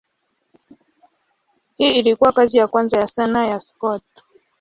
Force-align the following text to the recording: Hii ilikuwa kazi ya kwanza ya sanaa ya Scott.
Hii 1.75 1.95
ilikuwa 1.99 2.31
kazi 2.33 2.57
ya 2.57 2.67
kwanza 2.67 2.97
ya 2.97 3.07
sanaa 3.07 3.45
ya 3.45 3.59
Scott. 3.59 4.03